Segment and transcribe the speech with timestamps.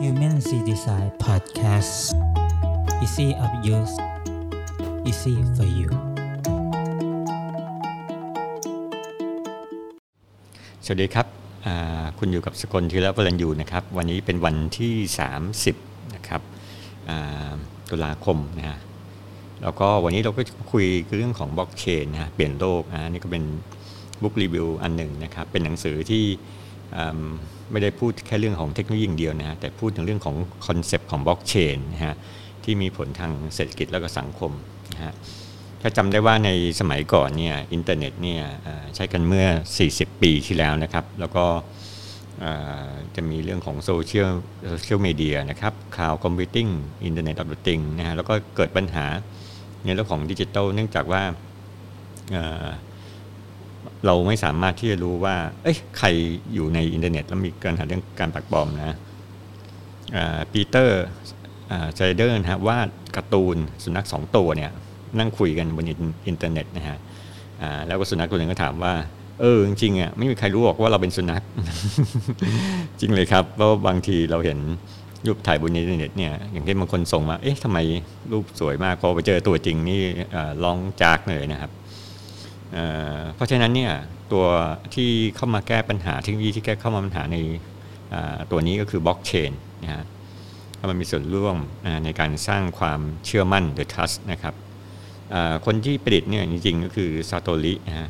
[0.00, 1.94] Human C Design Podcast
[3.04, 3.94] Easy of use
[5.08, 5.90] Easy for you
[10.84, 11.26] สวัสดีครับ
[11.66, 14.94] อ่าคุณอยู่กับสกลทีละวรัญยูนะครับ วันนี้เป็นวันที่
[15.54, 16.40] 30 นะครับ
[17.08, 17.52] อ่า
[17.90, 18.78] ตุลาคมนะฮะ
[19.62, 20.86] แล้วก็วันนี้เราก็จะคุย
[21.16, 23.44] เรื่องของบล็อกเชนนะฮะเปลี่ยนโลกอ่านี่ก็เป็น
[24.22, 26.24] บุ๊กรีวิวอันหนึ่งนะครับ เป็นหนังสือที่
[27.72, 30.36] ไม่ได้พูดแค่เรื่องของเทคโนโลยีอย่างเดียวนะฮะแต่พูดถึงเรื่องของ
[30.66, 32.14] คอนเซปต์ของบล็อกเชนนะฮะ
[32.64, 34.52] ที่มีผลทางเศรษฐกิจแล้วก็สังคม
[34.94, 35.14] นะฮะ
[35.80, 36.50] ถ้าจำได้ว่าใน
[36.80, 38.42] สมัยก่อนเนี่ยอินเทอร์เน็ตเนี่ย
[38.94, 39.46] ใช้กันเมื่อ
[39.84, 41.46] 40 ปีที่แล้วนะครับ แล้วก็
[43.16, 44.30] จะมีเรื่องของโซเชียล
[44.70, 46.66] โซเชียลมีเดียนะครับ cloud computing
[47.04, 49.06] Internet of Things นะฮะแล้วก็เกิดปัญหา
[49.84, 51.22] ในเรื่องของดิจิทัลเนื่องจากว่า
[54.06, 56.08] เราไม่สามารถที่จะรู้ว่า เอ้ยใคร
[56.54, 58.96] อยู่ในอินเทอร์เน็ต แล้วมีปัญหาเรื่องการปักปลอมนะ
[60.52, 61.02] ปีเตอร์ ส
[61.94, 64.70] ไตเนอร์นะฮะวาดการ์ตูนสุนัขสองตัวเนี่ย
[65.18, 65.84] นั่งคุยกันบน
[66.28, 66.98] อินเทอร์เน็ตนะฮะ
[67.62, 68.94] อ่าแล้วก็สุนัขตัวหนึ่งก็ถามว่า
[69.40, 71.42] เออจริงๆอะไม่มีใครรู้หรอกว่าเราเป็นสุนัข
[73.00, 74.58] จริงเลยครับเพราะบางทีเราเห็น
[75.26, 77.78] รูปถ่ายบนอินเทอร์เน็ตเนี่ยอย่างที่บางคนส่งมา เอ๊ะทำไม
[78.32, 80.02] รูปสวยมากพอไปเจอตัวจริงนี่
[80.34, 81.70] อ่าร้องจากเลยนะครับ
[83.34, 83.92] เพราะฉะนั้นเนี่ย
[84.32, 84.46] ตัว
[84.94, 87.36] ที่เข้ามาแก้ปัญหาเทคโนโลยีที่แก้เข้ามาปัญหาใน
[88.50, 89.52] ตัวนี้ก็คือบล็อกเชน
[89.84, 90.04] นะฮะ
[90.90, 91.56] มันมีส่วนร่วม
[92.04, 94.54] ในการสร้างความเชื่อมั่นหรือ trust นะครับ
[95.66, 98.08] คนที่ประดิษฐ์เนี่ยจริงๆ ก็คือซาโตรินะฮะ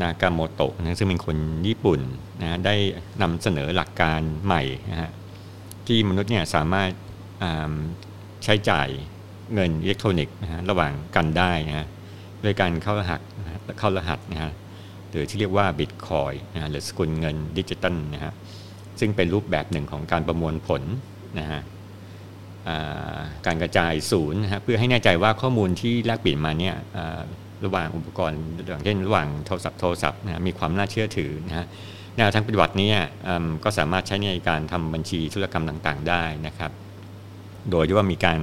[0.00, 1.36] นากาโมโตะนะซึ่งเป็นคน
[1.66, 2.00] ญี่ปุ่น
[2.40, 2.74] นะได้
[3.22, 5.10] นำเสนอหลักการใหม่นะฮะ
[5.86, 6.90] ที่มนุษย์เนี่ยสามารถ
[8.44, 8.88] ใช้จ่าย
[9.54, 11.86] เงินอิเล็กทรอนิกส์นะฮะระหว่างกันได้นะฮะ
[12.42, 13.20] โดยการเข้ารหัส
[13.68, 14.52] นะฮะเข้ารหัสนะฮะ
[15.10, 18.32] หรือที่เรียกว่าบิตคอยนะหรือสกุลเงินดิจิตัลนะฮะ
[19.00, 20.82] ซึ่งเป็นรูปแบบหนึ่งของการประมวลผล
[21.38, 21.60] นะฮะ
[23.46, 26.76] การกระจายศูนย์นะฮะเพื่อให้แน่ใจว่าข้อมูลที่แลกเปลี่ยนมาเนี่ย
[27.64, 31.66] ระหว่างอุปกรณ์อย่างเช่นระหว่างโทรศัพท์โทรศัพท์นะฮะมีความน่าเชื่อถือนะฮะ
[32.16, 32.90] แนวทางปฏิบัตินี้
[33.64, 36.70] ก็สามารถใช้ในการทำบัญชีธุรกรรมต่างๆ ได้นะครับ
[37.70, 38.38] โดยที่ว่ามีการ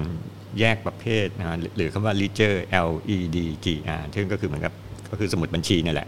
[0.60, 2.56] แยกประเภทนะหรือคำว่า ledger
[2.90, 3.68] L E D G
[4.00, 4.74] R ซึ่งก็คือเหมือนกับ
[5.12, 6.08] ก็คือสมุดบัญชีนี่แหละ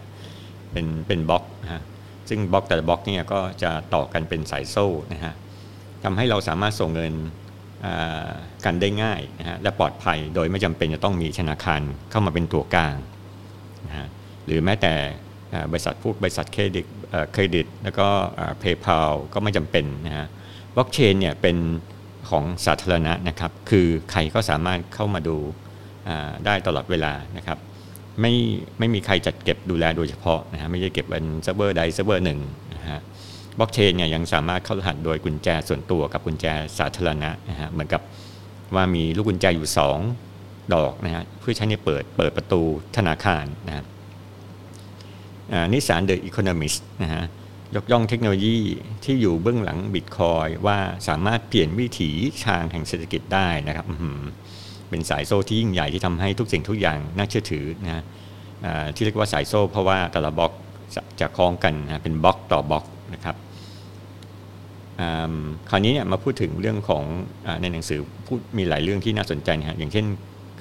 [0.72, 1.81] เป็นเป็นบล็อกนะฮะ
[2.29, 5.34] ซึ่งบล็อกแต่ละบล็อกเนี่ยก็จะต่อกันเป็นสายโซ่นะฮะ
[6.03, 7.13] ทำให้เราสามารถส่งเงิน
[8.66, 12.95] กันได้ง่ายนะฮะและปลอดภัยโดยไม่จำเป็นจะต้องมีธนาคารเข้ามาเป็นตัวกลาง
[13.88, 14.07] นะฮะ
[14.45, 14.94] หรือแม้แต่
[15.72, 16.85] บริษัทพวกบริษัทเครดิต
[17.31, 18.07] เครดิต แล้วก็
[18.59, 19.00] PayPal
[19.34, 20.28] ก็ไม่จำเป็นนะฮะ
[20.75, 21.57] บล็อกเชนเนี่ยเป็น
[22.29, 25.38] ของสาธารณะนะครับ คือใครก็สามารถเข้ามาดู
[26.45, 27.57] ได้ตลอดเวลานะครับ
[28.19, 28.33] ไม่
[28.79, 32.39] ไม่มีใครจัดเก็บดูแลโดยเฉพาะนะฮะไม่ใช่เก็บบนเซิร์ฟเวอร์ใดเซิร์ฟเวอร์หนึ่ง
[32.75, 32.99] นะฮะ
[33.59, 36.45] บล็อกเชนเนี่ยยังสามารถเข้ารหัสโดยกุญแจส่วนตัวกับกุญแจ
[36.79, 38.01] สาธารณะนะฮะเหมือนกับ
[38.75, 39.67] ว่ามีลูกกุญแจอยู่
[40.19, 42.61] 2 ดอกนะฮะเพื่อใช้ในเปิดเปิดประตู
[42.97, 43.83] ธนาคารนะฮะ
[45.73, 47.23] นิตยสาร The Economist นะฮะ
[47.75, 48.57] ยกย่องเทคโนโลยี
[49.03, 52.11] ที่อยู่เบื้องหลังบิตคอยน์ว่าสามารถเปลี่ยนวิถี
[52.47, 53.85] ทางแห่งเศรษฐกิจได้นะครับ
[54.91, 58.03] เป็นสายโซ่ที่ยิ่งใหญ่ที่ทำให้ทุกสิ่งทุกอย่างน่าเชื่อถือนะฮะ
[58.96, 60.52] ที่เรียกว่าสายโซ่ เพราะว่าแต่ละบล็อก
[61.19, 63.35] จะคล้องกันนะเป็นบล็อกต่อบล็อกนะครับ
[65.69, 67.03] คราวนี้เนี่ยมาพูดถึงเรื่องของ
[67.46, 70.06] อในหนังสือพูดมีหลายเรื่องที่น่าสนใจนะฮะอย่างเช่น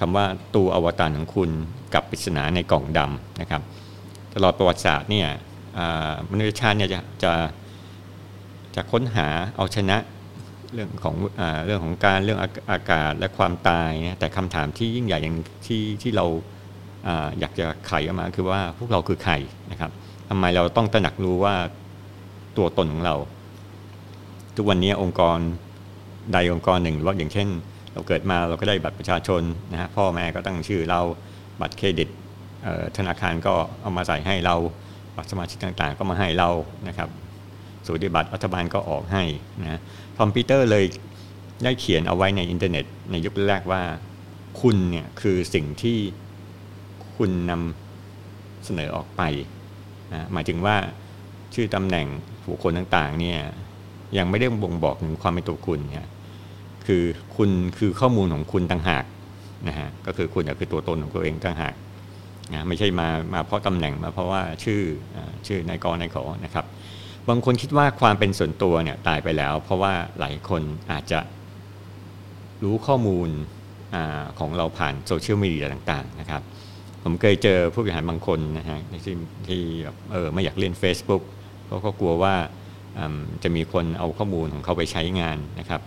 [0.01, 0.25] คำว่า
[0.57, 1.51] ตัวอวตารของคุณ
[1.95, 3.63] กับปริศนาในกล่องดำนะครับ
[4.35, 5.29] ตลอดประวัติศาสตร์เนี่ย
[6.31, 7.33] มนุษยชาติเนี่ยจะจะ
[8.75, 9.97] จะค้นหาเอาชนะ
[10.75, 12.41] เรื่องของอเรื่องของการเรื่อง
[12.73, 15.37] อากาศและความตายนะแต่คำถามที่ยิ่งใหญ่อย่าง
[15.67, 16.27] ที่ที่เรา
[17.07, 17.09] อ
[17.41, 19.35] อยากจะไขออกมาคือว่าพวกเราคือใคร
[19.71, 19.91] นะครับ
[20.29, 21.55] ทำไมเราต้องตระหนักรู้ว่า
[22.57, 23.15] ตัวตนของเรา
[24.57, 25.39] ทุกวันนี้องค์กร
[26.33, 27.49] ใดองค์กรหนึ่งหรือว่าอย่างเช่น
[27.93, 29.43] เราเกิดมาเราก็ได้บัตรประชาชน
[29.73, 31.01] นะฮะพ่อแม่ก็ตั้งชื่อเรา
[31.61, 32.09] บัตรเครดิต
[32.97, 34.57] ธนาคารก็เอามาใส่ให้เรา
[35.17, 36.51] บัตรสมาชิกต่างๆ ก็มาให้เรา
[36.89, 37.09] นะครับ
[37.87, 39.23] สูติบัตรรัฐบาลก็ออกให้
[39.63, 39.81] นะ
[40.19, 40.85] คอมพิวเตอร์เลย
[41.65, 43.83] ได้เขียนเอาไว้ในอินเทอร์เน็ต ในยุคแรกว่า
[44.61, 45.99] คุณเนี่ยคือสิ่งที่
[47.17, 49.23] คุณนำเสนอออกไป
[50.13, 50.77] นะหมายถึงว่า
[51.55, 52.07] ชื่อตำแหน่ง
[52.49, 53.39] บุคคลต่างๆเนี่ย
[54.17, 56.07] ยังไม่ได้บ่งบอกถึงความเป็นตัวคุณเนี่ย
[56.87, 57.05] คือ
[57.37, 59.05] คุณคือข้อมูลของคุณต่างหาก
[59.69, 61.75] นะฮะก็คือคุณคือตัวตนของตัวเองต่างหาก
[62.53, 64.81] นะไม่ใช่มามาเพราะตำแหน่งมาเพราะว่าชื่อ
[65.47, 66.65] ชื่อนายกนายขอนะครับ
[67.29, 70.63] บางคนคิดว่าความเป็นส่วนตัวเนี่ยตายไปแล้ว เพราะว่าหลายคน
[70.93, 71.21] อาจจะ
[72.63, 73.97] รู้ข้อมูล
[74.39, 76.43] ของเราผ่านโซเชียลมีเดียต่างๆนะครับ
[77.05, 79.17] ผมเคยเจอผู้บริหารบางคนนะฮะที่
[79.49, 81.23] ที่แบบเออไม่อยากเล่น Facebook
[81.65, 82.35] เพราะเขากลัวว่า
[83.43, 85.81] จะมีคนเอาข้อมูลของเขาไปใช้งานนะครับ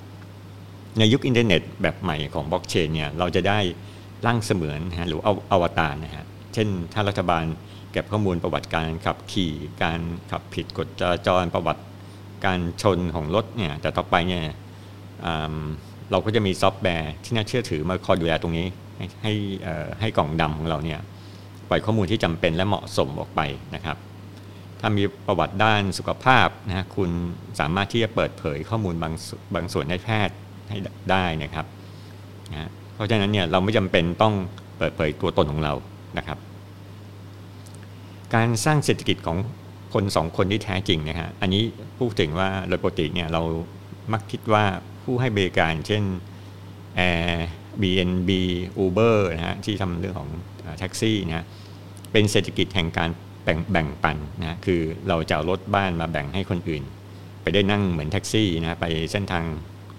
[0.99, 3.59] ในยุคอินเทอร์เน็ตแบบใหม่ของบล็อกเชนเนี่ยเราจะได้
[4.25, 7.45] ร่างเสมือนนะหรือเอาอวตารนะฮะเช่นถ้ารัฐบาล
[7.93, 9.53] เก็บข้อมูลประวัติการขับขี่
[9.83, 9.99] การ
[10.31, 11.83] ขับผิดกฎจราจรประวัติ
[12.45, 14.43] การชนของรถเนี่ยแต่ต่อไปเนี่ย
[16.11, 18.67] เราก็จะมีซอฟต์แวร์ที่น่าเชื่อถือมาคอยดูแลตรงนี้
[18.97, 19.33] ให้ให้
[20.01, 20.99] ให้กล่องดำของเราเนี่ย
[21.69, 23.41] ปล่อยข้อมูลที่จำเป็นและเหมาะสมออกไป
[23.75, 23.97] นะครับ
[24.79, 27.09] ถ้ามีประวัติด้านสุขภาพนะคุณ
[27.59, 29.13] สามารถที่จะเปิดเผยข้อมูลบาง
[29.55, 30.35] บางส่วนให้แพทย์
[30.69, 30.77] ให้
[31.11, 31.65] ได้นะครับ
[32.51, 34.33] นะเพราะฉะนั้นเนี่ยเราไม่จำเป็นต้อง
[34.77, 35.73] เปิดเผยตัวตนของเรา
[36.17, 36.37] นะครับ
[38.35, 39.37] การสร้างเศรษฐกิจของ
[39.93, 41.63] คนสองคนที่แท้จริงนะฮะอันนี้
[41.99, 43.41] พูดถึงว่าโดยปกติเนี่ยเรา
[44.13, 44.63] มักคิดว่า
[45.03, 46.03] ผู้ให้บริการเช่น
[47.09, 47.33] Air
[47.81, 48.29] BNB
[48.83, 50.29] Uber นะฮะที่ทำเรื่องของ
[50.79, 51.45] แท็กซี่นะ
[52.11, 53.09] เป็นเศรษฐกิจแห่งการ
[53.43, 56.83] แบ่งแบ่งปันนะคือเราจะเอารถบ้านมาแบ่งให้คนอื่น
[57.41, 59.45] ไปได้นั่งเหมือนแท็กซี่นะไปเส้นทาง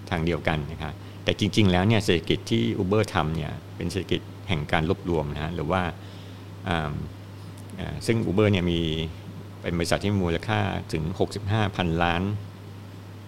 [0.09, 0.93] ทางเดียวกันนะครับ
[1.23, 5.81] แต่จริง ๆ แล้วเนี่ยเศรษฐกิจที่ Uber ทำเนี่ยเป็นเศรษฐกิจแห่งการรวบรวมนะหรือว่า
[8.05, 8.79] ซึ่ง Uber เนี่ยมี
[9.61, 10.59] เป็นบริษัทที่มูลค่า
[10.93, 11.03] ถึง
[11.41, 12.21] 65พันล้าน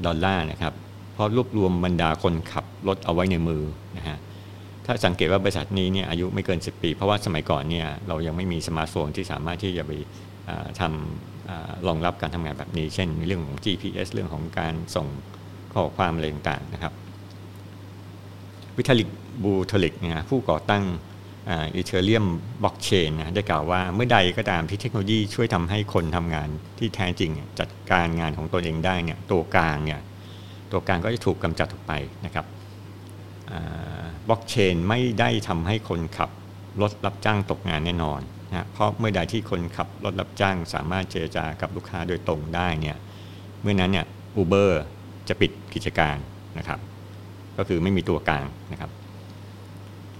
[0.05, 0.73] ดอลลาร์นะครับ
[1.13, 3.63] เพราะรวบรวมบรรดาคนขับรถเอาไว้ในมือ
[3.97, 4.17] นะฮะ
[4.85, 9.91] ถ้าสังเกตว่าบริษัทนี้เนี่ยอายุไม่เกิน 10 ปี เพราะว่าสมัยก่อนเนี่ยเรายังไม่มีสมาร์ทโฟนที่สามารถที่จะไป
[10.79, 15.07] ทำรองรับการทำงานแบบนี้ เช่นเรื่องของ GPS เรื่องของการส่ง
[15.73, 16.93] ข้อความอะไรต่างๆนะครับ
[18.77, 19.09] วิทาลิก
[19.43, 20.83] บูเทรินนะผู้ก่อตั้ง
[21.49, 22.25] Ethereum
[22.63, 26.49] บล็อกเชนนะได้กล่าวว่าเมื่อใดก็ตามที่เทคโนโลยีช่วยทำให้คนทำงาน
[26.79, 30.01] ที่แท้จริงจัดการงานของตัวเองได้เนี่ยตัวกลางเนี่ย
[30.71, 31.93] ตัวกลางก็จะถูกกำจัดออกไป
[32.25, 32.45] นะครับ
[34.27, 36.29] บล็อกเชนไม่ได้ทำให้คนขับ
[36.81, 42.97] รถรับจ้างตกงานแน่นอนนะเพราะเมื่อใดที่คนขับรถรับจ้าง สามารถเจรจากับลูกค้าโดยตรงได้เนี่ย
[43.61, 44.05] เมื่อนั้นเนี่ย
[44.35, 44.83] อูเบอร์
[45.27, 46.17] จะปิดกิจการ
[46.57, 46.79] นะครับ
[47.57, 48.91] ก็คือไม่มีตัวกลางนะครับ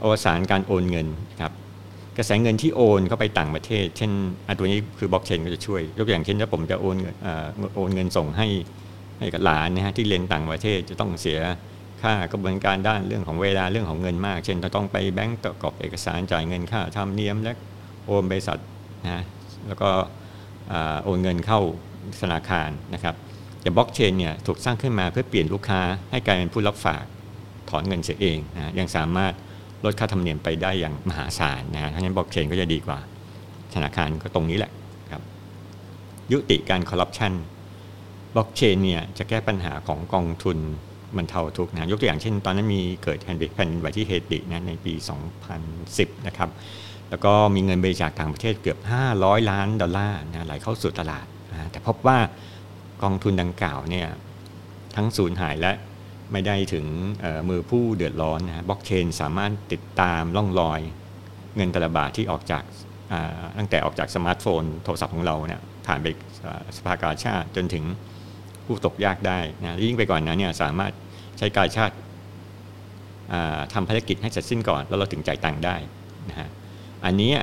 [0.03, 1.07] อวสานการโอนเงิน
[1.41, 1.51] ครับ
[2.17, 4.11] กระแสเงินที่โอนเข้าไปต่างประเทศ เช่น
[4.47, 6.95] อตัวนี้คือบล็อกเชนก็จะช่วยยกอย่างเช่นถ้าผมจะโอน
[7.75, 8.47] โอนเงินส่งให้
[9.19, 11.39] ให้กับหลานนะฮะที่เรียนต่างประเทศจะต้องเสีย
[12.01, 17.53] ค่ากระบวนการด้านเรื่องของเวลาเรื่องของเงินมาก เช่นต้องไปแบงก์ประกอบเอกสารจ่ายเงินค่าธรรมเนียมและ
[18.05, 18.59] โอนบริษัท
[19.05, 19.23] นะ
[19.67, 19.89] แล้วก็
[21.03, 21.59] โอนเงินเข้า
[22.21, 23.15] ธนาคารนะครับ
[23.61, 27.03] แต่บล็อกเชนเนี่ยถูกสร้างขึ้นมาเพื่อเปลี่ยนลูกค้าให้กลายเป็นผู้รับฝาก
[27.69, 29.33] ถอนเงินเสียเองนะยังสามารถ
[29.85, 32.99] ลดค่าธรรมเนียมไปได้อย่างมหาศาลนะฮะดังนั้นบล็อกเชนก็จะดีกว่า
[33.73, 34.71] ธนาคารก็ตรงนี้แหละ
[35.11, 35.21] ครับ
[36.31, 37.33] ยุติการคอร์รัปชัน
[38.33, 40.57] บล็อกเชนเนี่ยจะแก้ปัญหาของกองทุน
[41.17, 44.93] บรรเทาทุกข์นะยกตัวอย่างเช่น ตอนนั้นมีเกิดแผ่นดินไหวที่เฮตินะในปี
[45.59, 46.49] 2010 นะครับ
[47.09, 48.79] แล้วก็มีเงินบริจาคต่างประเทศเกือบ
[49.13, 52.17] 500 ล้านดอลลาร์นะไหลเข้าสู่ตลาดนะแต่พบว่า
[53.03, 54.07] กองทุนดังกล่าวเนี่ย
[54.95, 55.71] ทั้งสูญหายและ
[56.31, 56.85] ไม่ได้ถึง
[57.49, 60.79] มือผู้เดือดร้อนนะบล็อกเชนสามารถติดตามล่องรอย
[61.55, 62.63] เงินแต่ละบาทที่ออกจาก
[63.57, 66.07] ตั้งแต่ออกจากสมาร์ทโฟน โทรศัพท์ของเราเนี่ยผ่านไป
[66.77, 67.83] สภากาชาติจนถึง
[68.65, 70.93] ผู้ตกยากได้นะยิ่งไปกว่านนั้นเนี่ยสามารถ
[71.37, 71.95] ใช้กาชาติ
[73.73, 75.75] ทำภารกิจให้เสร็จสิ้นก่อน แล้วเราถึงจ่ายตังค์ได้
[76.29, 76.49] นะฮะ
[77.05, 77.33] อันนี้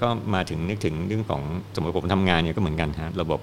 [0.00, 1.42] ก็มาถึงนึกถึงเรื่องของ
[1.74, 3.40] สมมติผมทำงานเนี่ยก็เหมือนกันฮะระบบ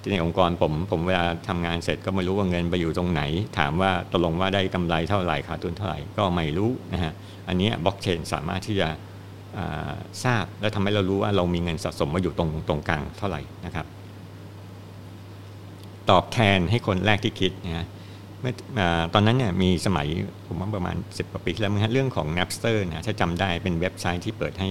[0.00, 3.22] ที่ในองค์กรผมผมเวลาทำงานเสร็จก็ไม่รู้ว่าเงินไปอยู่ตรงไหน
[3.58, 7.12] ถามว่าตกลงว่าได้กำไรเท่าไหร่ขาดทุนเท่าไหร่ก็ไม่รู้นะฮะ
[7.48, 8.88] อันนี้บล็อกเชนสามารถที่จะ
[10.24, 13.86] ทราบและทำให้เรารู้ว่าเรามีเงินสะสมมาอยู่ตรงตรงกลางเท่าไหร่นะครับ
[16.10, 17.86] ตอบแทนให้คนแรกที่คิดนะฮะ
[18.40, 18.54] เมื่อ
[19.14, 20.06] ตอนนั้นเนี่ยมีสมัย
[20.46, 24.70] ผมว่าประมาณ 10กว่าปีแล้วมั้งเรื่องของ Napster นะถ้าจำได้เป็นเว็บไซต์ที่เปิดให้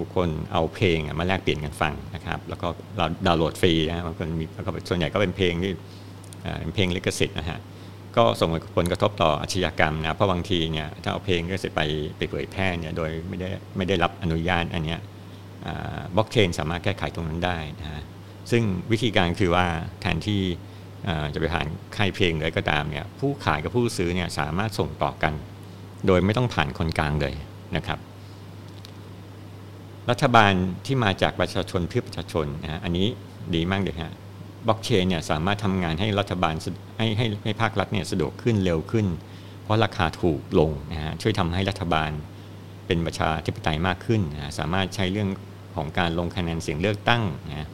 [0.00, 5.72] บุคคลเอาเพลงมาแลกเปลี่ยนกันฟังนะครับแล้วก็เราดาวน์โหลดฟรีนะบางคนมีแล้วก็ส่วนใหญ่ก็เป็นเพลงที่
[6.60, 7.58] เป็นเพลงลิขสิทธิ์นะฮะ
[8.16, 11.82] ก็ส่งผลกระทบต่ออาชญากรรมนะเพราะบางทีเนี่ยถ้าเอาเพลงลิขสิทธิ์ไป
[12.16, 15.00] ไปเผยแพร่เนี่ยโดยไม่ได้ไม่ได้รับอนุญาตอันเนี้ย
[16.16, 18.02] บล็อกเชนสามารถแก้ไขตรงนั้นได้นะฮะ
[18.50, 18.62] ซึ่ง
[18.92, 19.66] วิธีการคือว่า
[20.00, 20.42] แทนที่
[21.34, 25.32] จะไปผ่านค่ายเพลงเลยก็ตามเนี่ยผู้ขายกับผู้ซื้อเนี่ยสามารถส่งต่อกัน
[26.06, 27.34] โดยไม่ต้องผ่านคนกลางเลย
[27.76, 27.98] นะครับ
[30.10, 30.52] รัฐบาล
[30.86, 33.06] ที่มาจากประชาชนเพื่อประชาชนนะอันนี้
[33.54, 34.12] ดีมากเลยฮะ
[34.66, 36.54] บล็อกเชนเนี่ยสามารถทำงานให้รัฐบาล
[36.98, 39.06] ให้ให้ให้ภาครัฐเนี่ยสะดวกขึ้นเร็วขึ้น
[39.62, 42.10] เพราะราคาถูกลงนะฮะช่วยทำให้รัฐบาล
[42.86, 45.28] เป็นประชาธิปไตยมากขึ้นนะสามารถใช้เรื่อง
[45.76, 47.66] ของการลงคะแนนเสียงเลือกตั้งนะ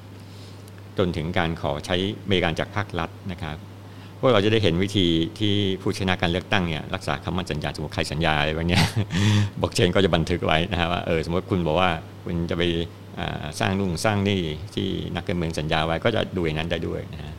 [0.99, 1.97] จนถึงการขอใช้
[2.29, 3.57] บริการจากภาครัฐนะครับ
[4.21, 5.07] พวกเราจะได้เห็นวิธี
[5.39, 8.81] ที่ผู้ชนะการเลือกตั้งเนี่ยรักษาคำมั่นสัญญาสมมติใครสัญญาอะไรแบบนี้
[9.61, 11.91] บล็อกเชนก็จะบันทึกไว้นะฮะว่าเออสมมติคุณบอกว่า
[12.25, 12.63] คุณจะไป
[13.61, 14.43] สร้างนุ่งสร้างนี่
[14.75, 17.35] ที่นักการเมืองสัญญาไว้ก็จะดูอย่างนั้นได้ด้วยนะฮะ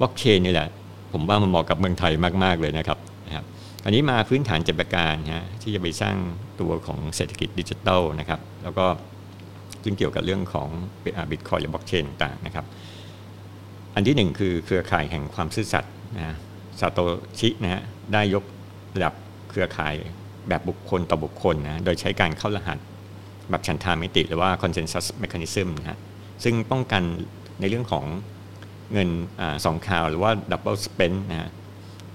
[0.00, 0.68] บล็อกเชนนี่แหละ
[1.12, 2.12] ผมว่ามันเหมาะกับเมืองไทย
[2.44, 3.44] มากๆเลยนะครับนะครับ
[3.84, 6.16] อันนี้มาพื้นฐานเจ็ดประการฮะที่จะไปสร้าง
[6.60, 8.86] ตัวของเศรษฐกิจดิจิทัลนะครับ แล้วก็
[9.84, 10.68] ซึ่งเกี่ยวกับเรื่องของ
[11.30, 12.64] บิตคอยหรือบล็อกเชนต่างนะครับ
[13.94, 16.36] อันที่หนึ่งคือเครือข่ายแห่งความซื่อสัตย์นะ
[16.80, 16.98] ซาโต
[17.38, 18.44] ชินะฮะได้ยก
[18.94, 19.14] ระดับ
[19.50, 19.94] เครือข่าย
[20.48, 22.78] แบบบุคคลต่อบุคคลนะโดยใช้การเข้ารหัส
[23.50, 25.98] แบบฉันทามิติหรือว่า consensus mechanism นะฮะ
[26.44, 27.02] ซึ่งป้องกัน
[27.60, 28.04] ในเรื่องของ
[28.92, 31.50] เงินสองคราวหรือว่า double spend นะฮะ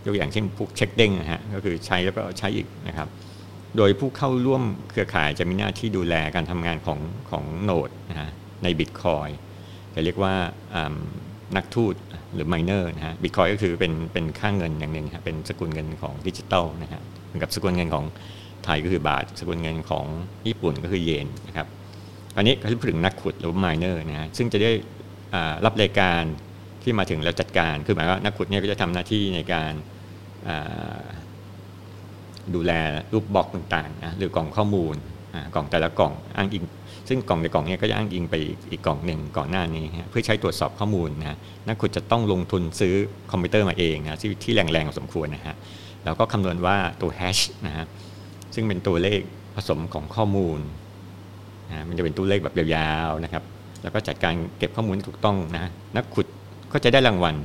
[0.05, 3.07] ยกอย่างเช่นพวกเช็คเด้งนะฮะก็คือใช้แล้วก็ใช้อีกนะครับ
[3.77, 6.99] โดยผู้เข้าร่วมเครือข่ายจะมีหน้าที่ดูแลการทำงานของ
[7.31, 8.29] ของ node นะฮะ
[8.63, 9.27] ในบิตคอยน์
[9.95, 10.33] จะเรียกว่า
[11.55, 11.95] นักขุด
[12.33, 18.05] หรือ miner นะฮะบิตคอยน์ก็คือเป็นเป็นค่าเงินอย่างหนึ่งฮะเป็นสกุลเงินของดิจิตอลนะฮะเหมือนกับสกุลเงินของ
[18.65, 20.05] ไทยก็คือบาทสกุลเงินของ
[20.47, 21.67] ญี่ปุ่นก็คือเยนนะครับ
[22.37, 24.71] อันนี้ก็พูดถึงนักขุดหรือ miner นะฮะซึ่งจะได้
[25.65, 26.21] รับรายการ
[26.83, 29.71] ที่มาถึงแล้วจัดการ คือหมายว่านักขุดเนี่ยก็จะทำหน้าที่ในการ
[32.55, 32.71] ดูแล
[33.13, 34.95] รูปบล็อกต่างๆนะหรือกล่องข้อมูล
[35.55, 36.63] กล่องแต่ละกล่องอ้างอิง
[37.07, 38.35] ซึ่งกล่องในกล่องนี้ก็จะอ้างอิงไป
[38.71, 41.37] อีกกล่องหนึ่งก่อนหน้านี้ เพื่อใช้ตรวจสอบข้อมูลนะ
[41.67, 42.93] นักขุดจะต้องลงทุนซื้อ
[43.31, 45.55] คอมพิวเตอร์มาเองนะที่ที่แรงๆสมควรนะฮะ
[46.05, 47.85] แล้วก็คำนวณว่าตัวแฮชนะฮะ
[48.59, 49.21] ซึ่งเป็นตัวเลข
[49.55, 50.59] ผสมของข้อมูล
[51.69, 53.43] นะมันจะเป็นตัวเลขแบบยาวๆนะครับ
[53.83, 56.25] แล้วก็จัดการเก็บข้อมูลถูกต้องนะนักขุด
[56.71, 57.35] ก็จะได้รางวัล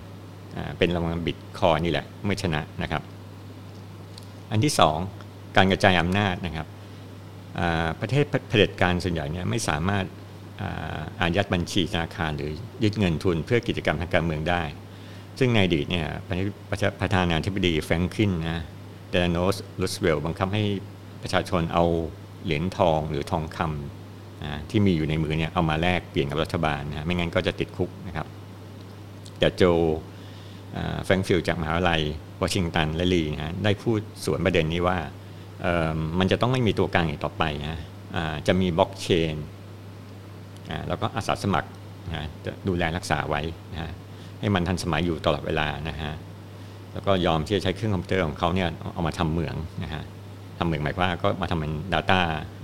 [0.78, 3.02] เป็นรางวัลบิตคอยนี่แหละเมื่อชนะนะครับ
[4.50, 4.72] อันที่
[5.14, 6.66] 2 การกระจายอำนาจนะครับ
[8.00, 10.04] ประเทศเผด็จการส่วนใหญ่เนี่ยไม่สามารถ
[11.20, 12.50] อายัดบัญชีธนาคารหรือ
[12.82, 14.62] ยึดเงินทุนเพื่อกิจกรรมทางการเมืองได้
[15.38, 16.06] ซึ่งในอดีตเนี่ย
[17.00, 18.62] ประธานาธิบดีแฟรงกลินนะ
[19.10, 20.64] เดลาโนรูสเวลต์บังคับให้
[21.24, 21.84] ประชาชนเอา
[22.44, 28.26] เหรียญทองหรือทองคำที่มีอยู่ในมือเนี่ยเอามาแลกเปลี่ยนกับรัฐบาลนะไม่งั้นก็จะติดคุกนะครับ
[29.38, 29.62] แต่โจช
[31.04, 32.00] แฟร์ฟิลด์จากมหาวิทยาลัย
[32.40, 34.98] วอชิงตันและลีนะได้พูดสรุปประเด็นนี้ว่า
[36.18, 37.76] มันจะต้องไม่มีตัวกลางอีกต่อไปนะ
[38.46, 39.36] จะมีบล็อกเชน
[40.88, 41.70] แล้วก็อาสาสมัคร
[42.08, 43.92] นะจะดูแลรักษาไว้นะ
[44.40, 46.12] ให้มันทันสมัยอยู่ตลอดเวลานะฮะ
[46.92, 50.02] แล้วก็ยอมที่จะใช้เครื่องคอมพิวเตอร์ของเขาเนี่ยเอามาทำเหมืองนะฮะ
[50.58, 52.20] ทำเหมืองหมายว่าก็มาทำเป็น Data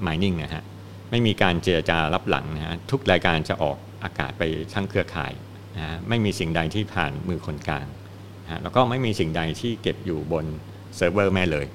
[0.07, 0.65] Mining นะฮะ
[1.11, 4.43] ไม่มีการเจรจาลับหลังนะฮะทุกรายการจะออกอากาศไป
[4.75, 5.33] ทั้งเครือข่าย
[5.77, 7.87] นะฮะไม่มีสิ่งใดที่ผ่านมือคนกลาง
[8.45, 10.45] นะฮะแล้วก็ไม่มีสิ่งใดที่เก็บอยู่บน
[10.97, 11.67] เซิร์ฟเวอร์แม่เลย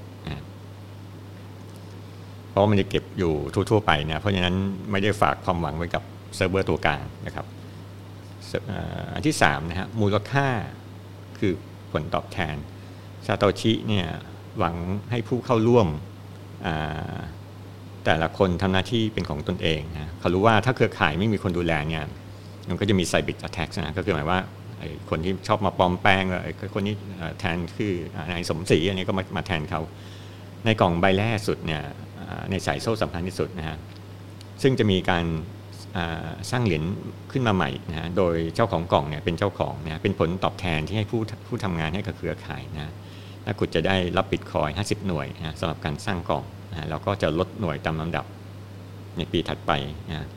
[2.50, 4.56] เพราะมันจะเก็บอยู่ทั่วๆไปนะเพราะฉะนั้น
[4.92, 6.04] ไม่ได้ฝากความหวังไว้กับ
[6.36, 7.46] เซิร์ฟเวอร์ตัวกลางนะครับ
[9.14, 10.48] อันที่3นะฮะมูลค่า
[11.40, 11.54] คือ
[11.92, 12.56] ผลตอบแทน
[13.26, 14.08] ซาโตชิเนี่ย
[14.60, 14.76] หวัง
[15.12, 15.88] ให้ผู้เข้าร่วม
[18.06, 22.04] แต่ละคนทำหน้าที่เป็นของตนเองนะเขารู้ว่าถ้าเครือข่ายไม่มีคนดูแลเนี่ย
[22.70, 24.40] มันก็จะมี Sybil attack นะก็คือหมายว่า
[25.10, 26.24] คนที่ชอบมาปลอมแปลง
[26.74, 26.96] คนนี้
[27.40, 27.94] แทนคือ
[28.32, 29.82] นายสมศรีอันนี้ก็มามาแทนเขา
[30.66, 31.82] ในกล่องใบแรกสุดเนี่ย
[32.52, 33.78] ในสายโซ่สำคัญที่สุดนะฮะ
[34.62, 35.26] ซึ่งจะมีการ
[36.52, 36.84] สร้างเหรียญ
[37.32, 42.92] ขึ้นมาใหม่นะฮะโดยเจ้าของกล่องเนี่ยเป็นเจ้าของนะเป็นผลตอบแทนที่ให้ผู้ผู้ทำงานให้กับเครือข่ายนะ
[43.46, 48.26] ถ้าคุณจะได้รับบิตคอย 50 หน่วยนะสำหรับการสร้างกล่องนะแล้วก็จะลดหน่วยตามลำดับ
[49.18, 49.72] ในปีถัดไป
[50.10, 50.28] นะ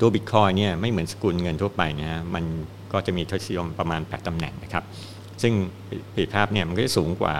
[0.00, 2.44] ตัวบิตคอยเนี่ยไม่เหมือนสกุลเงินทั่วไปนะฮะมัน
[2.92, 4.84] ก็จะมีทศนิยมประมาณ 8ตำแหน่งนะครับ
[5.42, 5.52] ซึ่ง
[6.12, 7.34] ประสิทธิภาพเนี่ยมันก็จะสูงกว่า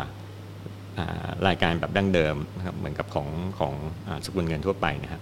[1.47, 3.75] รายการแบบดั้งเดิมนะครับเหมือนกับของของ
[4.25, 5.21] สกุลเงินทั่วไปนะครับ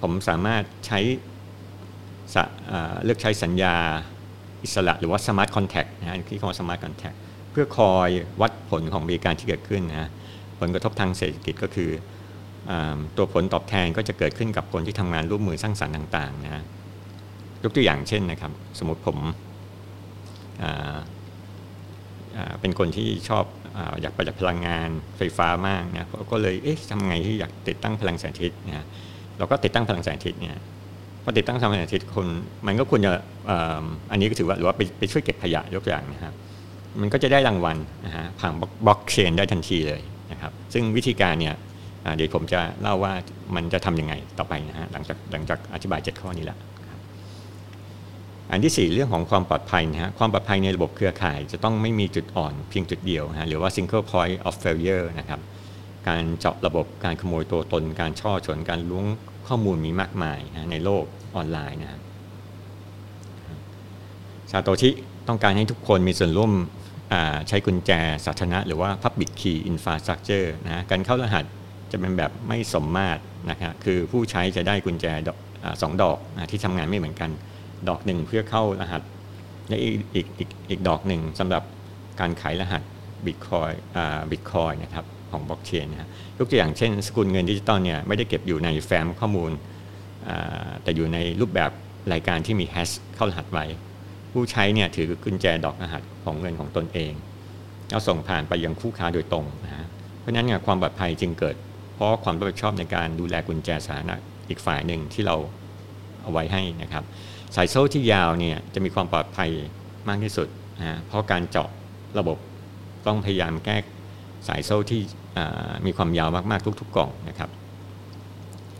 [0.00, 1.00] ผมสามารถใช้
[3.04, 3.74] เลือกใช้สัญญา
[4.64, 7.16] อิสระหรือว่า smart contract นะที่คำว่า smart contract
[7.50, 8.08] เพื่อคอย
[8.40, 10.08] วัดผลของบริการที่เกิดขึ้นนะ
[10.60, 11.90] ผลกระทบทางเศรษฐกิจก็คือ
[13.16, 16.62] ตัวผลตอบแทนก็จะเกิดขึ้นกับคนที่ทำงานร่วมมือสร้างสรรค์ต่างๆนะ
[17.62, 19.18] ยกตัวอย่างเช่นนะครับ สมมติผม
[22.60, 23.44] เป็นคนที่ชอบ
[24.00, 28.86] อยากประหยัดพลังงานไฟฟ้ามากนะก็เลยเอ๊ะทำไงที่อยากติดตั้งพลังแสงอาทิตย์นะ
[29.38, 30.58] เราก็ติดตั้งพลังแสงอาทิตย์เนี่ย
[31.24, 32.26] พอติดตั้งพลังแสงอาทิตย์คน
[32.66, 33.12] มันก็ควรจะ
[34.10, 36.34] อันนี้ก็ถือว่าหรือว่าไปไปช่วยเก็บขยะยกตัวอย่างนะครับ
[37.00, 38.52] มันก็จะได้รางวัลนะฮะผ่าน
[38.86, 40.00] บล็อกเชนได้ทันทีเลย
[40.32, 41.54] นะครับซึ่งวิธีการเนี่ย
[42.16, 43.12] เดี๋ยวผมจะเล่าว่า
[43.54, 46.58] มันจะทำยังไงต่อไปนะฮะหลังจากหลังจากอธิบาย 7 ข้อนี้ล้ว
[48.52, 55.40] อันที่ 4 เรื่องของความปลอดภัยนะฮะความปลอดภัยในระบบเครือข่าย จะต้องไม่มีจุดอ่อนเพียงจุดเดียวนะหรือว่า single point of failure นะครับ
[56.08, 59.04] การเจาะระบบการขโมยตัวตน การช่อฉนการล้วง
[59.48, 61.04] ข้อมูลมีมากมายนะในโลก
[61.36, 62.00] ออนไลน์นะ
[64.50, 64.90] ซาโตชิ
[65.28, 66.52] ต้องการให้ทุกคนมีส่วนร่วม
[67.48, 67.90] ใช้กุญแจ
[68.26, 71.44] สาธารณะหรือว่า Public Key Infrastructure นะการเข้ารหัส
[71.92, 75.06] จะเป็นแบบไม่สมมาตรนะครับคือผู้ใช้จะได้กุญแจ
[75.82, 76.18] สองดอก
[76.50, 77.30] ที่ทำงานไม่เหมือนกัน
[77.88, 79.02] ดอกหนึ่งเพื่อเข้ารหัส
[79.68, 81.62] และอีกอีกอีกอีกดอกหนึ่งสำหรับ
[82.20, 82.82] การขายรหัส
[83.26, 83.70] บิตคอย
[84.30, 89.50] บิตคอยนะครับของบล็อกเชนนะยกตัวอย่างเช่น สกุลเงินดิจิตอลเนี่ยไม่ได้เก็บอยู่ในแฟ้มข้อมูล
[90.82, 91.70] แต่อยู่ในรูปแบบ
[92.12, 93.64] รายการที่มีแฮชเข้ารหัสไว้
[94.32, 97.12] ผู้ใช้เนี่ยถือกุญแจดอกรหัสของเงินของตนเอง
[97.90, 99.86] แล้วส่งผ่านไปยังคู่ค้าโดยตรงนะฮะ
[100.20, 101.56] เพราะนั้นเนี่ยความปลอดภัยจึงเกิด
[101.94, 104.16] เพราะความรับผิดชอบในการดูแลกุญแจสาธารณะ
[104.48, 105.36] อีกฝ่ายหนึ่งที่เรา
[106.22, 107.04] เอาไว้ให้นะครับ
[107.56, 109.50] สายโซ่ที่ยาวเนี่ยจะมีความปลอดภัย
[110.08, 110.48] มากที่สุด
[110.80, 111.68] นะเพราะการเจาะ
[112.18, 112.38] ระบบ
[113.06, 113.76] ต้องพยายามแก้
[114.48, 115.00] สายโซ่ที่
[115.86, 117.50] มีความยาวมากๆทุกๆกล่องนะครับ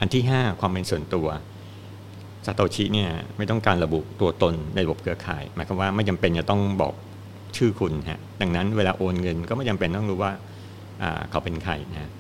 [0.01, 1.27] อันที่ 5 ความเป็นส่วนตัว
[2.47, 6.95] ซาโตชิเนี่ยไม่ต้องการระบุตัวตนในระบบเครือข่าย หมายความว่าไม่จำเป็นจะต้องบอก
[7.57, 10.33] ชื่อคุณฮะดังนั้นเวลาโอนเงินก็ไม่จำเป็นต้องรู้ว่า
[11.31, 12.11] เขาเป็นใครนะ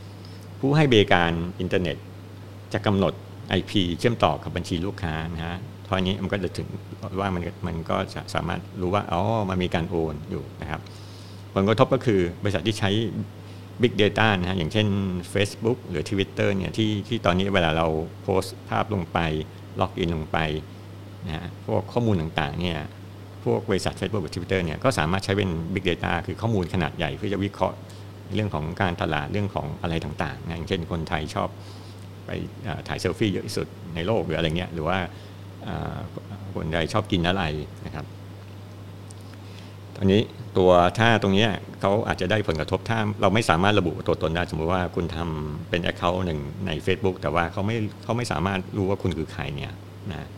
[0.60, 1.96] ผู้ให้บริการอินเทอร์เน็ต
[2.72, 3.12] จะกำหนด
[3.58, 6.68] IP เชื่อมต่อกับบัญชีลูกค้านะฮะทีนี้มันก็จะถึง
[7.20, 10.80] ว่ามันมันก็จะสามารถรู้ว่าอ๋อมันมีการโอนอยู่นะครับ
[11.54, 12.90] ผลกระทบก็คือบริษัทที่ใช้
[13.82, 14.86] Big Data นะฮะอย่างเช่น
[15.34, 17.86] Facebook หรือ Twitter เนี่ยที่ที่ตอนนี้เวลาเรา
[18.22, 19.18] โพสต์ภาพลงไป
[19.80, 20.38] ล็อกอินลงไป
[21.26, 22.78] นะฮะพวกข้อมูลต่างๆเนี่ย
[23.44, 27.76] พวกบริษัท Facebook หรือ Twitter เนี่ยก็สามารถใช้เป็น Big Data คือข้อมูลขนาดใหญ่เพื่อจะวิเคราะห์
[28.34, 31.48] เรื่องของการตลาดเรื่องของอะไรต่างๆนะอย่างเช่นคนไทยชอบ
[32.26, 32.30] ไป
[32.88, 34.98] ถ่ายเซลฟี่เยอะที่สุดในโลกหรืออะไรเงี้ยหรือว่า
[36.54, 37.42] คนไทยชอบกินอะไร
[37.86, 38.04] นะครับ
[40.00, 40.20] อันนี้
[40.58, 41.46] ตัวถ้าตรงนี้
[41.80, 49.72] เขาอาจจะได้ผลกระทบถ้าเราไม่สามารถระบุตัวตนได้สมมติว่าคุณทำเป็นแอคเคาท์หนึ่งใน Facebook แต่ว่าเขาไม่เขาไม่สามารถรู้ว่าคุณคือใครเนี่ย
[50.10, 50.28] นะ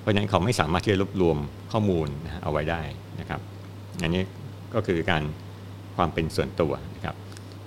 [0.00, 1.38] เพราะฉะนั้นเขาไม่สามารถที่จะรวบรวม
[1.72, 2.82] ข้อมูลนะเอาไว้ได้
[3.20, 3.40] นะครับ
[4.02, 4.22] อันนี้
[4.74, 5.22] ก็คือการ
[5.96, 7.14] ความเป็นส่วนตัวนะครับ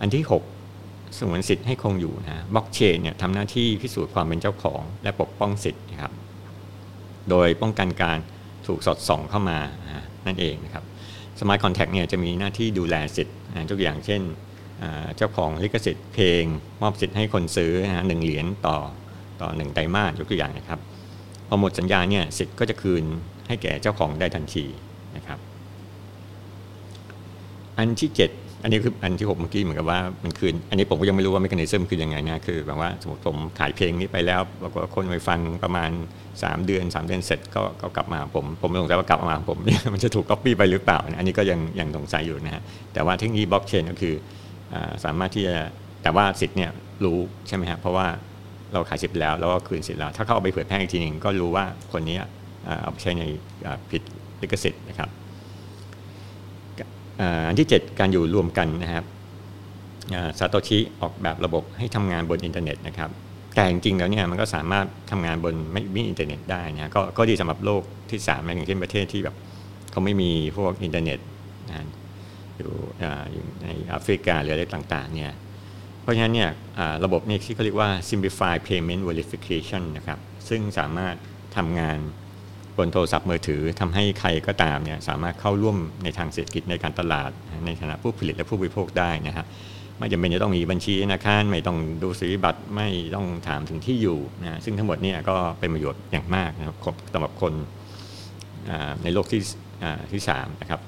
[0.02, 6.12] อันที่ 6สงวนสิทธิ์ให้คงอยู่นะบล็อกเชนเนี่ยทำหน้าที่พิสูจน์ความเป็นเจ้าของ และปกป้องสิทธิ์นะครับ
[7.30, 8.18] โดยป้องกันการ
[8.68, 9.58] ถูกสอดส่องเข้ามา
[10.28, 10.84] นั่นเองนะครับ
[11.40, 13.36] smart contract เนี่ยจะมีหน้าที่ดูแลสิทธิ์
[13.72, 14.22] ทุกอย่างเช่น
[15.18, 16.44] เจ้าของลิขสิทธิ์เพลง
[16.82, 17.72] มอบสิทธิ์ให้คนซื้อ
[18.08, 18.78] หนึ่งเหรียญต่อ
[19.42, 20.80] ต่อหนึ่งไตรมาสยกตัวอย่างนะครับ
[21.48, 23.04] พอหมดสัญญาเนี่ยสิทธิ์ก็จะคืน
[23.48, 24.66] ให้แก่เจ้าของได้ทันที
[25.16, 25.40] นะครับ
[27.78, 35.92] อันที่ 7 อันนี้คืออันที่6เมื่อกี้เหมือนกับว่ามันคืนอันนี้ผมก็ยังไม่รู้ว่า mechanism คือยังไงนะคือแบบว่าสมมติผมขายเพลงนี้ไปแล้วบอกว่าคนไปฟังประมาณ
[36.30, 44.16] 3 เดือน 3 เดือนเสร็จก็ก็กลับมาผม ผมไม่สงสัยว่ากลับมาผมเนี่ยมันจะถูกก๊อปปี้ไปหรือเปล่า อันนี้ก็ยังยังสงสัยอยู่นะฮะแต่ว่าเทคโนโลยีบล็อกเชนก็คือ
[45.06, 45.56] สามารถที่จะ
[46.04, 46.72] แต่ว่าสิทธิ์เนี่ย
[47.04, 48.08] รู้ใช่ไหมฮะเพราะว่า
[48.74, 52.18] เราขายสิทธิ์แล้วแล้วก็คืนสิทธิ์แล้วถ้าเขาเอาไปเผยแพร่อีกทีหนึ่งก็รู้ว่าคนนี้
[52.82, 53.24] เอาไปใช้ใน
[53.92, 54.02] ผิด
[54.42, 55.10] ลิขสิทธิ์นะครับ
[57.48, 59.06] อันที่ 7 การอยู่รวมกันนะครับ
[60.40, 63.10] ซาโตชิออกแบบระบบให้ทำงานบนอินเทอร์เน็ตนะครับ
[63.56, 69.36] แต่จริงๆแล้วเนี่ยมันก็สามารถทำงานบนไม่มีอินเทอร์เน็ตได้นะ ก็ดีสำหรับโลกที่3อย่างเช่นประเทศที่แบบ
[69.92, 71.20] เขาไม่มีพวกอินเทอร์เน็ต
[71.70, 71.86] นะ
[72.58, 72.72] อยู่
[73.32, 75.34] อยู่ในแอฟริกาหรืออะไรต่างๆเนี่ย
[76.02, 76.50] เพราะฉะนั้นเนี่ย
[77.06, 81.16] ระบบนี้ที่เขาเรียกว่า simplified payment verification นะครับซึ่งสามารถ
[81.56, 81.98] ทำงาน
[82.78, 87.32] บนโทรศัพท์มือถือทำให้ใครก็ตามเนี่ยสามารถเข้าร่วมในทางเศรษฐกิจในการตลาด
[87.66, 89.46] ในฐานะผู้ผลิตและผู้บริโภคได้นะครับ
[89.98, 96.76] ไม่จำเป็นจะต้องมีบัญชีธนาคารไม่ต้องดูสีบัตรไม่ต้องถามถึงที่อยู่นะซึ่งทั้งหมดเนี่ยก็เป็นประโยชน์อย่างมากนะครับ
[97.14, 97.54] สำหรับคน
[99.04, 99.42] ในโลกที่
[100.12, 100.82] ที่สามนะครับ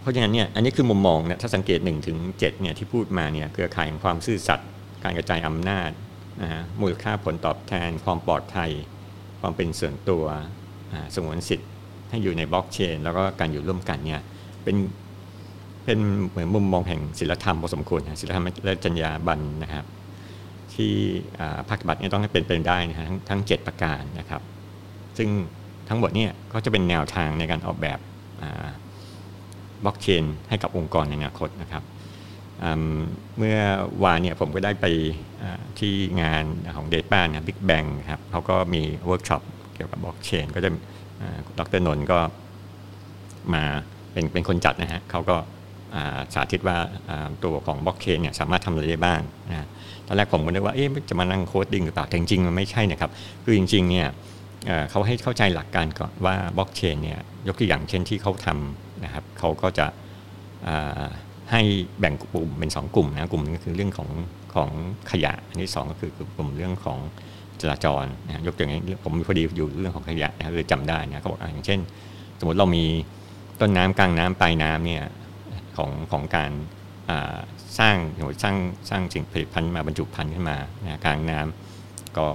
[0.00, 4.68] เพราะฉะนั้นเนี่ยอันนี้คือมุมมองเนี่ยถ้าสังเกต1ถึง7เนี่ยที่พูดมาเนี่ยเครือข่ายของความซื่อสัตย์
[5.04, 5.90] การกระจายอำนาจ
[6.42, 8.70] นะฮะมูลค่าผลตอบแทนความปลอดภัย
[9.44, 10.24] ความเป็นส่วนตัว
[11.14, 11.68] สงวนสิทธิ์
[12.10, 14.20] ให้อยู่ในบล็อกเชน แล้วก็การอยู่ร่วมกันเนี่ย
[14.64, 14.76] เป็น
[15.84, 15.98] เป็น
[16.30, 19.84] เหมือนมุมมองแห่งศิลธรรมพอสมควรศิลธรรมและจรรยาบรรณนะครับ
[20.74, 20.92] ที่
[21.68, 24.42] ภาคบัตรเนี่ยต้องให้เป็นเป็นได้นะฮะทั้งทั้ง 7 ประการนะครับ
[25.18, 25.28] ซึ่ง
[25.88, 27.98] ทั้งหมดเนี่ยก็จะเป็นแนวทางในการออกแบบ
[29.84, 31.82] บล็อกเชนให้กับองค์กรในอนาคตนะครับ
[33.38, 33.58] เมื่อ
[34.04, 34.86] วานเนี่ยผมก็ได้ไป
[35.78, 36.44] ที่งาน
[36.76, 39.42] ของ depa นะ Big Bang ครับเขาก็มีเวิร์กช็อป
[39.74, 40.70] เกี่ยวกับบล็อกเชนก็จะ
[41.58, 42.18] ดร.นนท์ก็
[43.54, 43.62] มา
[44.12, 45.36] เป็นเป็นคนจัดนะฮะเขาก็
[46.34, 46.76] สาธิตว่า
[47.44, 49.66] ตัวของบล็อกเชนเนี่ยสามารถทำอะไรได้บ้างนะ
[50.06, 53.10] ตอนแรกผมก็นึกว่าเอ๊ะจะมานั่ง coding หรือเปล่าแต่จริงๆมันไม่ใช่นะครับ
[53.44, 54.08] คือจริงๆเนี่ย
[54.90, 59.86] เขาให้เข้าใจหลักการก่อนว่าบล็อกเชนเนี่ยยกตัวอย่างเช่นที่เขาทำนะครับเขาก็จะ
[61.50, 61.60] ให้
[62.00, 64.08] แบ่งกลุ่มเป็น 2 กลุ่มนะกลุ่มนึงก็คือเรื่องของ
[64.54, 64.70] ของ
[65.10, 66.98] ขยะ อันที่ 2 ก็คือกลุ่มเรื่องของ
[67.60, 71.80] จราจรนะยกตัวอย่างผมพอดีอยู่เรื่องของขยะนะคือจำได้นะเขาบอกอย่างเช่น
[72.38, 72.84] สมมติเรามี
[73.60, 75.04] ต้นน้ำกลางน้ำปลายน้ำเนี่ย
[75.76, 76.50] ของของการ
[77.78, 77.96] สร้าง
[78.42, 78.56] สร้าง
[78.90, 82.26] สร้างสิ่งผลิตภัณฑ์มาบรรจุภัณฑ์ขึ้นมานะกลางน้ำก็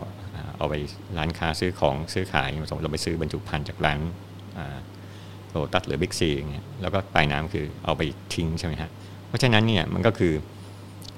[0.57, 0.75] เอาไป
[1.17, 3.99] ร้านค้าซื้อของซื้อขายสมมติเราไปซื้อบรรจุภัณฑ์จากร้าน
[5.51, 8.01] โลตัสหรือบิ๊กซีอย่างเงี้ยแล้วก็ปลายน้ำคือเอาไป
[8.33, 8.89] ทิ้งใช่ไหมฮะ
[9.27, 10.33] เพราะฉะนั้นเนี่ยมันก็คือ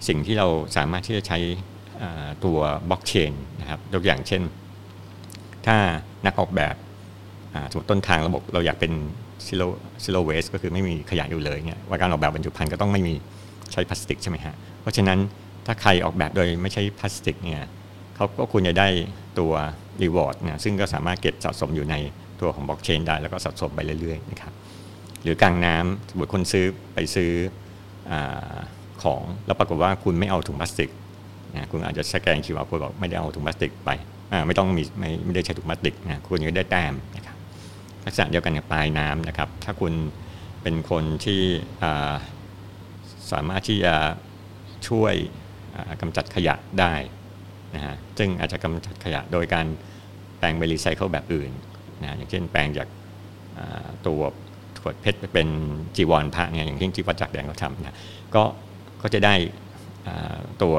[0.07, 1.37] สิ่งที่เราสามารถที่จะใช้
[2.45, 2.57] ตัว
[2.89, 4.41] บล็อกเชนนะครับยกอย่างเช่น
[5.65, 5.77] ถ้า
[6.25, 6.75] นักออกแบบ
[7.71, 8.91] สมมติต้นทางระบบเราอยากเป็น
[9.47, 9.63] zero
[10.03, 13.13] zero waste ก็คือไม่มีขยะอยู่เลยเนี่ยว่าการออกแบบบรรจุภัณฑ์ก็ต้องไม่มี
[13.71, 15.19] ใช้พลาสติกใช่ไหมฮะเพราะฉะนั้น
[15.65, 17.63] ถ้าใครออกแบบโดยไม่ใช้พลาสติกเนี่ย
[18.15, 18.87] เขาก็ควรจะได้
[19.39, 19.51] ตัว
[20.03, 21.95] reward เนี่ยซึ่งก็สามารถเก็บสะสมอยู่ใน
[22.41, 24.53] ตัวของบล็อกเชนได้แล้วก็สะสมไปเรื่อยๆนะครับ
[25.23, 27.31] หรือกลางน้ำสมมติคนซื้อไปซื้อ
[28.11, 28.13] อ
[29.03, 30.89] ของแล้วปรากฏว่าคุณไม่เอาถุงพลาสติก
[31.53, 33.89] นะคุณอาจจะสแกนคิวอาร์โค้ดบอกไม่ได้เอาถุงพลาสติกไป
[34.47, 37.35] ไม่ต้องมีไม่ไม่ได้ใช้ถุงพลาสติกนะคุณก็ได้แต้มนะครับ
[38.05, 39.93] ลักษณะเดียวกันกับปลายน้ำนะครับ ถ้าคุณ
[40.61, 41.41] เป็นคนที่
[43.31, 43.95] สามารถที่จะ
[44.87, 45.13] ช่วย
[46.01, 46.93] กำจัดขยะได้
[47.75, 49.65] นะฮะซึ่งอาจจะกำจัดขยะโดยการ
[50.37, 51.51] แปลงไปรีไซเคิลแบบอื่น
[52.03, 52.87] นะอย่างเช่นแปลงจาก
[54.07, 54.21] ตัว
[54.81, 55.47] ขวดเพชรไปเป็น
[55.95, 57.95] จีวรพระเนี่ยอย่างที่ที่วัดจักแดงเขาทำนะ
[58.35, 58.43] ก็
[59.01, 59.35] ก็จะได้
[60.63, 60.75] ตัว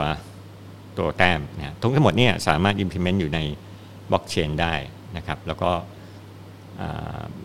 [0.98, 3.40] ตัวแต้มนะทั้งหมดเนี่ยสามารถ implement อยู่ใน
[4.10, 4.74] บล็อกเชนได้
[5.16, 5.70] นะครับ แล้วก็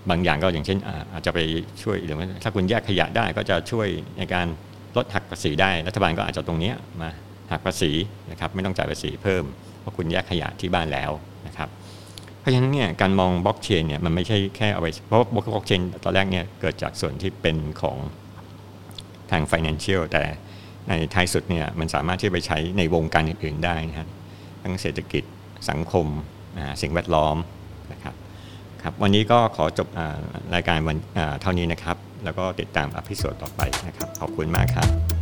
[0.09, 0.79] บางอย่างก็อย่างเช่น
[1.13, 1.39] อาจจะไป
[1.81, 3.87] ช่วยหรือว่าถ้าคุณแยกขยะได้ก็จะช่วย
[4.17, 4.47] ในการ
[4.97, 7.09] ลดหักภาษีได้ รัฐบาลก็อาจจะตรงนี้มา
[7.51, 7.91] หักภาษี
[8.31, 9.43] นะครับไม่ต้องจ่ายภาษีเพิ่ม
[9.79, 11.11] เพราะคุณแยกขยะที่บ้านแล้ว
[11.47, 11.69] นะครับ
[12.47, 17.97] เพราะฉะนั้นเนี่ยการมองบล็อกเชนเนี่ยมันไม่ใช่แค่เอาไปเพราะบล็อกเชนตอนแรกเนี่ยเกิดจากส่วนที่เป็นของ
[19.31, 20.23] ทาง financial แต่
[20.87, 24.09] ในท้ายสุดเนี่ยมันสามารถที่ไปใช้ในวงการอื่นๆได้นะครับ
[24.63, 25.23] ทั้งเศรษฐกิจ
[25.69, 26.05] สังคม
[26.81, 27.37] สิ่งแวดล้อม
[27.93, 28.15] นะครับ
[28.83, 29.87] ครับวันนี้ก็ขอจบ
[30.55, 30.97] รายการวัน
[31.41, 35.16] เท่านี้นะครับ แล้วก็ติดตาม episode ต่อไปนะครับ ขอบคุณมากครับ